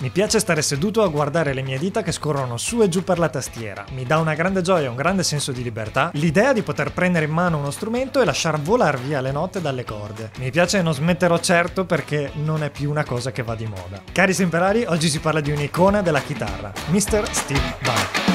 [0.00, 3.18] Mi piace stare seduto a guardare le mie dita che scorrono su e giù per
[3.18, 3.84] la tastiera.
[3.92, 7.26] Mi dà una grande gioia e un grande senso di libertà l'idea di poter prendere
[7.26, 10.30] in mano uno strumento e lasciar volar via le note dalle corde.
[10.38, 13.66] Mi piace e non smetterò certo perché non è più una cosa che va di
[13.66, 14.00] moda.
[14.10, 17.28] Cari semperari, oggi si parla di un'icona della chitarra, Mr.
[17.30, 18.29] Steve Vai.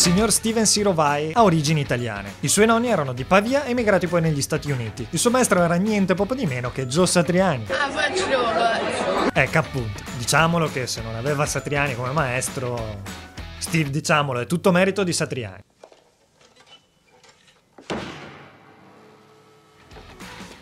[0.00, 2.32] Signor Steven Ciro Vai ha origini italiane.
[2.40, 5.06] I suoi nonni erano di Pavia e emigrati poi negli Stati Uniti.
[5.10, 7.66] Il suo maestro era niente poco di meno che Joe Satriani.
[9.30, 13.02] Ecco appunto, diciamolo che se non aveva Satriani come maestro,
[13.58, 15.69] Steve diciamolo è tutto merito di Satriani.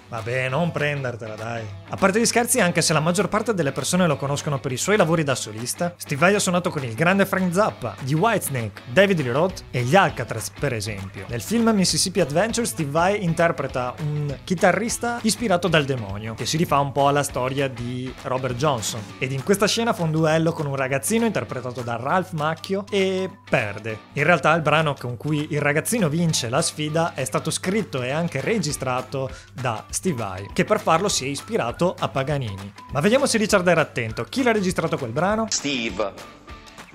[0.08, 1.62] Vabbè, non prendertela, dai.
[1.90, 4.76] A parte gli scherzi, anche se la maggior parte delle persone lo conoscono per i
[4.76, 8.82] suoi lavori da solista, Steve Vai ha suonato con il grande Frank Zappa, di Whitesnake,
[8.92, 11.26] David Lee Roth e gli Alcatraz, per esempio.
[11.28, 16.78] Nel film Mississippi Adventure, Steve Vai interpreta un chitarrista ispirato dal demonio, che si rifà
[16.78, 19.00] un po' alla storia di Robert Johnson.
[19.18, 23.30] Ed in questa scena fa un duello con un ragazzino interpretato da Ralph Macchio e
[23.48, 23.98] perde.
[24.14, 28.10] In realtà il brano con cui il ragazzino vince la sfida è stato scritto e
[28.10, 32.72] anche registrato da Steve Vai, che per farlo si è ispirato a Paganini.
[32.92, 34.22] Ma vediamo se Richard era attento.
[34.22, 35.46] Chi l'ha registrato quel brano?
[35.50, 36.12] Steve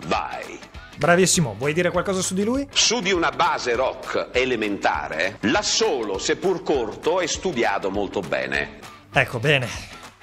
[0.05, 0.57] Vai.
[0.95, 2.65] Bravissimo, vuoi dire qualcosa su di lui?
[2.71, 8.79] Su di una base rock elementare, l'ha solo, seppur corto, e studiato molto bene.
[9.11, 9.67] Ecco, bene.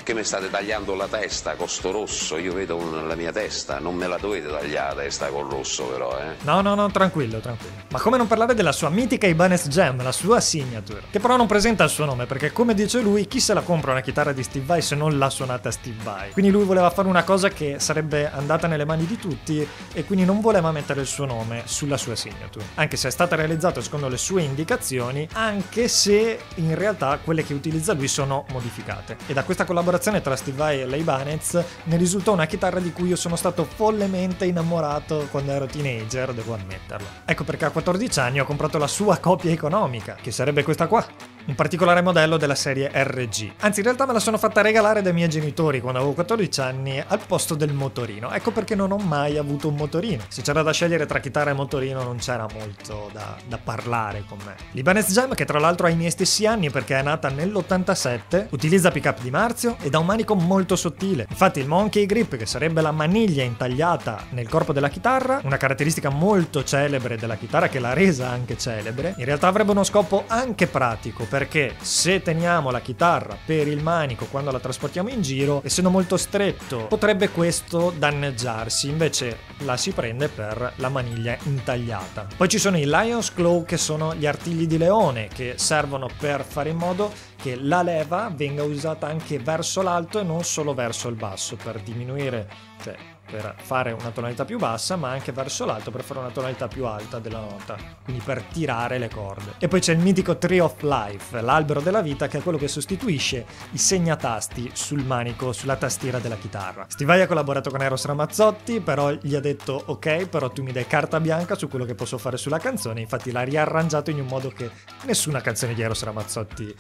[0.03, 2.39] Che mi state tagliando la testa con sto rosso?
[2.39, 6.19] Io vedo la mia testa, non me la dovete tagliare la testa col rosso però,
[6.19, 6.37] eh.
[6.43, 7.75] No, no, no, tranquillo, tranquillo.
[7.91, 11.47] Ma come non parlare della sua mitica Ibanez Jam, la sua signature, che però non
[11.47, 14.43] presenta il suo nome, perché come dice lui, chi se la compra una chitarra di
[14.43, 16.31] Steve Vai se non l'ha suonata Steve Vai?
[16.31, 20.25] Quindi lui voleva fare una cosa che sarebbe andata nelle mani di tutti e quindi
[20.25, 22.65] non voleva mettere il suo nome sulla sua signature.
[22.77, 27.53] Anche se è stata realizzata secondo le sue indicazioni, anche se in realtà quelle che
[27.53, 29.19] utilizza lui sono modificate.
[29.27, 32.93] E da questa collaborazione tra Steve Vai e la Ibanez ne risultò una chitarra di
[32.93, 37.07] cui io sono stato follemente innamorato quando ero teenager, devo ammetterlo.
[37.25, 41.05] Ecco perché a 14 anni ho comprato la sua copia economica, che sarebbe questa qua.
[41.47, 43.53] Un particolare modello della serie RG.
[43.61, 47.03] Anzi, in realtà me la sono fatta regalare dai miei genitori quando avevo 14 anni
[47.05, 48.31] al posto del motorino.
[48.31, 50.23] Ecco perché non ho mai avuto un motorino.
[50.29, 54.39] Se c'era da scegliere tra chitarra e motorino non c'era molto da, da parlare con
[54.45, 54.55] me.
[54.73, 58.91] L'Ibanez Jam, che tra l'altro ha i miei stessi anni perché è nata nell'87, utilizza
[58.91, 61.27] pick-up di Marzio ed ha un manico molto sottile.
[61.29, 66.11] Infatti il Monkey Grip, che sarebbe la maniglia intagliata nel corpo della chitarra, una caratteristica
[66.11, 70.67] molto celebre della chitarra che l'ha resa anche celebre, in realtà avrebbe uno scopo anche
[70.67, 75.89] pratico perché se teniamo la chitarra per il manico quando la trasportiamo in giro, essendo
[75.89, 82.27] molto stretto, potrebbe questo danneggiarsi, invece la si prende per la maniglia intagliata.
[82.37, 86.45] Poi ci sono i Lion's Claw che sono gli artigli di leone che servono per
[86.45, 91.09] fare in modo che la leva venga usata anche verso l'alto e non solo verso
[91.09, 92.49] il basso per diminuire,
[92.83, 92.97] cioè
[93.31, 96.85] per fare una tonalità più bassa, ma anche verso l'alto per fare una tonalità più
[96.87, 99.55] alta della nota, quindi per tirare le corde.
[99.59, 102.69] E poi c'è il mitico Tree of Life, l'albero della vita, che è quello che
[102.69, 106.87] sostituisce i segnatasti sul manico, sulla tastiera della chitarra.
[106.89, 110.73] Steve Vai ha collaborato con Eros Ramazzotti, però gli ha detto ok, però tu mi
[110.73, 114.27] dai carta bianca su quello che posso fare sulla canzone, infatti l'ha riarrangiato in un
[114.27, 114.71] modo che
[115.05, 116.75] nessuna canzone di Eros Ramazzotti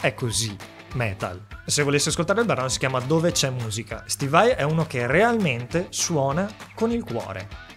[0.00, 0.56] è così
[0.94, 1.40] metal.
[1.66, 4.04] Se volessi ascoltare il brano si chiama Dove c'è musica.
[4.06, 7.68] Steve Vai è uno che realmente suona con il cuore.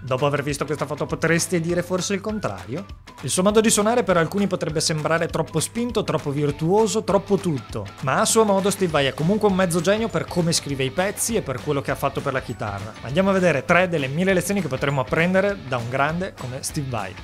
[0.00, 2.84] Dopo aver visto questa foto potresti dire forse il contrario?
[3.22, 7.84] Il suo modo di suonare per alcuni potrebbe sembrare troppo spinto, troppo virtuoso, troppo tutto,
[8.02, 10.92] ma a suo modo Steve Vai è comunque un mezzo genio per come scrive i
[10.92, 12.92] pezzi e per quello che ha fatto per la chitarra.
[13.02, 16.88] Andiamo a vedere tre delle mille lezioni che potremmo apprendere da un grande come Steve
[16.88, 17.14] Vai.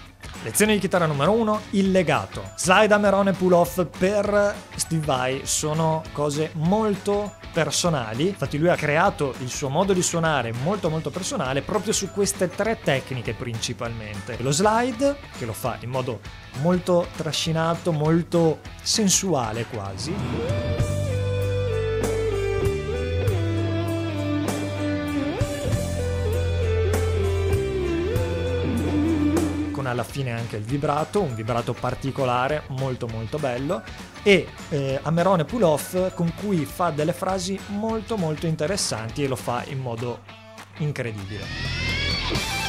[0.44, 2.50] Lezione di chitarra numero 1, il legato.
[2.56, 8.29] Slide, hammer-on e pull-off per Steve Vai sono cose molto personali.
[8.29, 12.50] Infatti lui ha creato il suo modo di suonare molto molto personale proprio su queste
[12.50, 14.37] tre tecniche principalmente.
[14.41, 16.20] Lo slide, che lo fa in modo
[16.61, 20.64] molto trascinato, molto sensuale quasi.
[29.94, 33.82] Alla fine anche il vibrato, un vibrato particolare, molto molto bello,
[34.23, 39.37] e eh, Amerone Pull Off con cui fa delle frasi molto molto interessanti e lo
[39.37, 40.20] fa in modo
[40.79, 42.64] incredibile.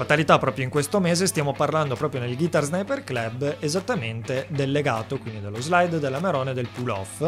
[0.00, 5.18] Fatalità proprio in questo mese stiamo parlando proprio nel Guitar Sniper Club esattamente del legato,
[5.18, 7.20] quindi dello slide, della merone del pull off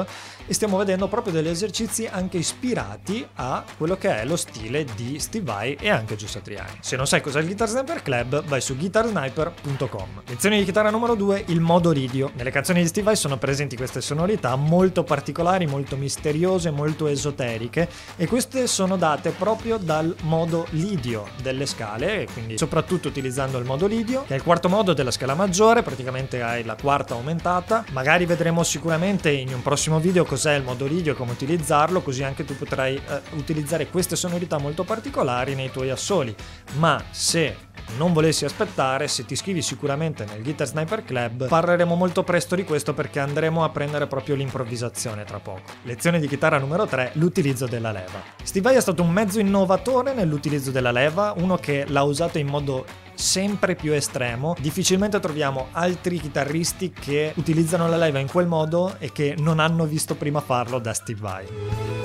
[0.47, 5.19] e stiamo vedendo proprio degli esercizi anche ispirati a quello che è lo stile di
[5.19, 6.79] Steve Vai e anche Giusto Satriani.
[6.81, 10.23] Se non sai cos'è il Guitar Sniper Club, vai su guitarsniper.com.
[10.29, 12.31] Lezione di chitarra numero 2, il modo lidio.
[12.37, 17.87] Nelle canzoni di Steve Vai sono presenti queste sonorità molto particolari, molto misteriose, molto esoteriche
[18.17, 23.89] e queste sono date proprio dal modo lidio delle scale, quindi soprattutto utilizzando il modo
[23.89, 27.85] lidio, che è il quarto modo della scala maggiore, praticamente hai la quarta aumentata.
[27.91, 32.23] Magari vedremo sicuramente in un prossimo video cos'è il modo lidio e come utilizzarlo, così
[32.23, 36.33] anche tu potrai eh, utilizzare queste sonorità molto particolari nei tuoi assoli.
[36.75, 37.57] Ma se
[37.97, 42.65] non volessi aspettare, se ti iscrivi sicuramente nel Guitar Sniper Club, parleremo molto presto di
[42.65, 45.73] questo perché andremo a prendere proprio l'improvvisazione tra poco.
[45.83, 48.23] Lezione di chitarra numero 3, l'utilizzo della leva.
[48.43, 52.47] Steve Vai è stato un mezzo innovatore nell'utilizzo della leva, uno che l'ha usato in
[52.47, 52.85] modo
[53.15, 54.55] sempre più estremo.
[54.59, 59.85] Difficilmente troviamo altri chitarristi che utilizzano la leva in quel modo e che non hanno
[59.85, 62.02] visto prima farlo da Steve Vai.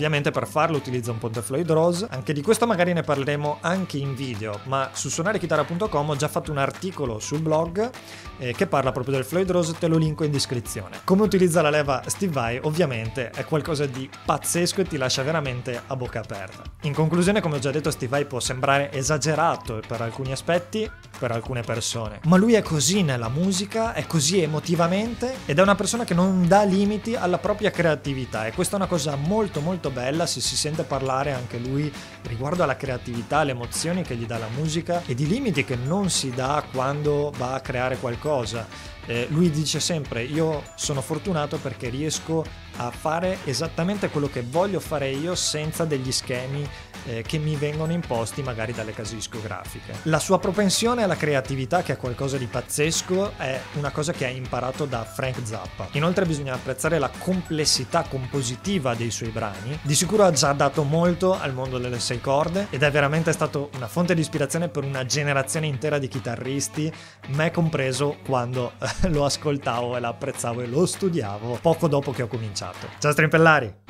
[0.00, 3.98] Ovviamente per farlo utilizza un Ponte Floyd Rose, anche di questo magari ne parleremo anche
[3.98, 7.90] in video, ma su suonarechitarra.com ho già fatto un articolo sul blog
[8.38, 11.00] eh, che parla proprio del Floyd Rose, te lo linko in descrizione.
[11.04, 15.82] Come utilizza la leva Steve Vai ovviamente è qualcosa di pazzesco e ti lascia veramente
[15.86, 16.62] a bocca aperta.
[16.84, 21.30] In conclusione, come ho già detto, Steve Vai può sembrare esagerato per alcuni aspetti, per
[21.30, 26.04] alcune persone, ma lui è così nella musica, è così emotivamente ed è una persona
[26.04, 30.26] che non dà limiti alla propria creatività e questa è una cosa molto molto bella
[30.26, 31.92] se si sente parlare anche lui
[32.22, 36.10] riguardo alla creatività, alle emozioni che gli dà la musica e di limiti che non
[36.10, 38.66] si dà quando va a creare qualcosa.
[39.06, 42.44] Eh, lui dice sempre io sono fortunato perché riesco
[42.76, 46.68] a fare esattamente quello che voglio fare io senza degli schemi
[47.10, 49.94] eh, che mi vengono imposti magari dalle case discografiche.
[50.04, 54.28] La sua propensione alla creatività, che è qualcosa di pazzesco, è una cosa che ha
[54.28, 55.88] imparato da Frank Zappa.
[55.92, 59.78] Inoltre bisogna apprezzare la complessità compositiva dei suoi brani.
[59.82, 63.70] Di sicuro ha già dato molto al mondo delle sei corde ed è veramente stato
[63.74, 66.92] una fonte di ispirazione per una generazione intera di chitarristi,
[67.28, 68.72] me compreso quando
[69.08, 72.88] lo ascoltavo e l'apprezzavo e lo studiavo poco dopo che ho cominciato.
[72.98, 73.89] Ciao strimpellari!